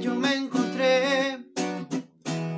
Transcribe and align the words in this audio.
yo 0.00 0.14
me 0.14 0.34
encontré 0.34 1.38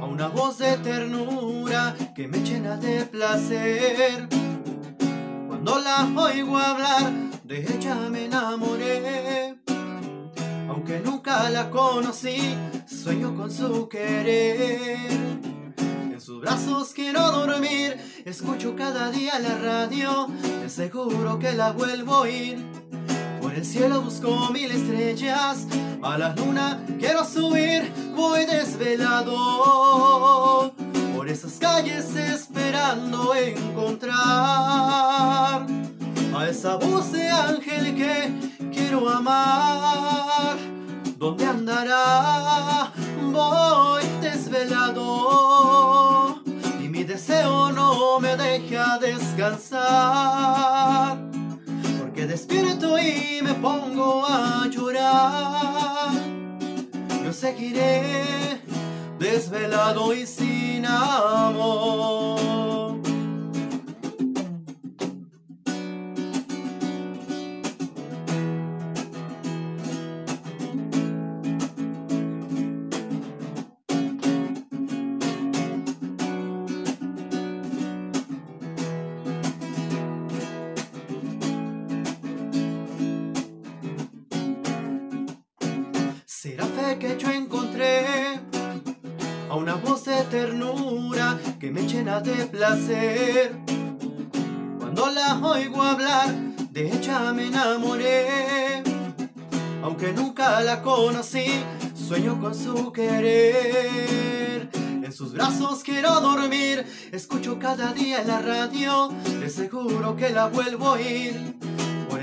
a 0.01 0.05
una 0.05 0.29
voz 0.29 0.59
de 0.59 0.77
ternura 0.79 1.95
que 2.15 2.29
me 2.29 2.39
llena 2.39 2.77
de 2.77 3.05
placer. 3.05 4.29
Cuando 5.47 5.79
la 5.79 6.09
oigo 6.17 6.57
hablar, 6.57 7.13
de 7.45 7.61
ella 7.61 7.97
me 8.11 8.27
enamoré. 8.27 9.59
Aunque 10.69 11.01
nunca 11.01 11.51
la 11.51 11.71
conocí, 11.71 12.57
sueño 12.87 13.35
con 13.37 13.51
su 13.51 13.89
querer. 13.89 14.99
En 16.13 16.21
sus 16.21 16.41
brazos 16.41 16.93
quiero 16.95 17.21
dormir, 17.33 17.99
escucho 18.25 18.75
cada 18.77 19.11
día 19.11 19.39
la 19.39 19.59
radio, 19.59 20.29
te 20.41 20.67
aseguro 20.67 21.39
que 21.39 21.53
la 21.53 21.73
vuelvo 21.73 22.15
a 22.15 22.21
oír. 22.21 22.86
El 23.57 23.65
cielo 23.65 24.03
busco 24.03 24.51
mil 24.53 24.71
estrellas, 24.71 25.67
a 26.03 26.19
la 26.19 26.35
luna 26.35 26.85
quiero 26.99 27.25
subir, 27.25 27.91
voy 28.15 28.45
desvelado. 28.45 29.35
Por 31.17 31.27
esas 31.27 31.53
calles 31.55 32.15
esperando 32.15 33.35
encontrar 33.35 34.15
a 36.37 36.47
esa 36.47 36.77
voz 36.77 37.13
de 37.13 37.31
ángel 37.31 37.95
que 37.97 38.31
quiero 38.71 39.09
amar. 39.09 40.59
¿Dónde 41.17 41.47
andará? 41.47 42.93
Voy 43.33 44.03
desvelado 44.21 45.63
y 46.79 46.89
mi 46.91 47.05
deseo 47.05 47.73
no 47.73 48.21
me 48.21 48.37
deja 48.37 48.99
descansar. 48.99 50.76
Despierto 52.37 52.99
y 52.99 53.41
me 53.41 53.55
pongo 53.55 54.23
a 54.27 54.69
llorar. 54.69 56.11
Yo 57.25 57.33
seguiré 57.33 58.61
desvelado 59.19 60.13
y 60.13 60.27
sin 60.27 60.85
amor. 60.85 62.16
Será 86.47 86.65
fe 86.65 86.97
que 87.01 87.17
yo 87.19 87.29
encontré 87.33 88.07
a 89.51 89.57
una 89.57 89.75
voz 89.75 90.05
de 90.05 90.23
ternura 90.31 91.37
que 91.59 91.73
me 91.73 91.89
llena 91.89 92.21
de 92.21 92.47
placer. 92.47 93.51
Cuando 94.79 95.11
la 95.11 95.41
oigo 95.43 95.83
hablar, 95.83 96.33
de 96.71 96.87
ella 96.87 97.33
me 97.33 97.49
enamoré. 97.49 98.81
Aunque 99.83 100.13
nunca 100.13 100.61
la 100.61 100.83
conocí, 100.83 101.47
sueño 101.97 102.41
con 102.41 102.55
su 102.55 102.93
querer. 102.93 104.71
En 104.73 105.13
sus 105.13 105.33
brazos 105.33 105.83
quiero 105.83 106.21
dormir, 106.21 106.87
escucho 107.11 107.59
cada 107.59 107.93
día 107.93 108.23
la 108.23 108.41
radio, 108.41 109.09
te 109.41 109.51
seguro 109.51 110.15
que 110.15 110.31
la 110.31 110.47
vuelvo 110.47 110.87
a 110.87 110.93
oír. 110.93 111.57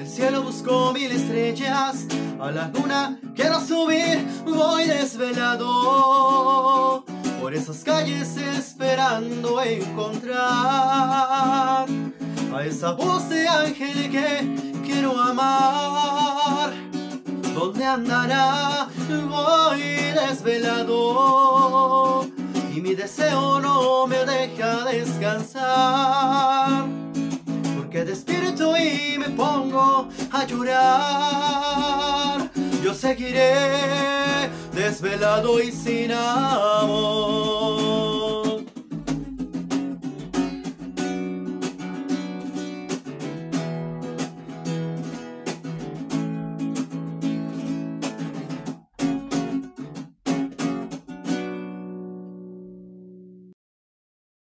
El 0.03 0.09
cielo 0.09 0.43
busco 0.43 0.91
mil 0.91 1.09
estrellas, 1.09 2.05
a 2.37 2.51
la 2.51 2.67
luna 2.67 3.17
quiero 3.37 3.61
subir, 3.61 4.27
voy 4.43 4.83
desvelado. 4.83 7.05
Por 7.39 7.53
esas 7.53 7.85
calles 7.85 8.35
esperando 8.35 9.61
encontrar 9.61 10.35
a 11.87 12.65
esa 12.65 12.91
voz 12.91 13.29
de 13.29 13.47
ángel 13.47 14.11
que 14.11 14.81
quiero 14.83 15.17
amar. 15.17 16.73
¿Dónde 17.55 17.85
andará? 17.85 18.89
Voy 19.07 19.83
desvelado 20.27 22.27
y 22.75 22.81
mi 22.81 22.93
deseo 22.93 23.61
no 23.61 24.05
me 24.05 24.25
deja 24.25 24.83
descansar. 24.83 26.52
Despierto 28.13 28.77
y 28.77 29.17
me 29.17 29.31
pongo 29.31 30.07
a 30.31 30.45
llorar. 30.45 32.47
Yo 32.83 32.93
seguiré 32.93 33.55
desvelado 34.71 35.59
y 35.59 35.71
sin 35.71 36.11
amor. 36.11 36.42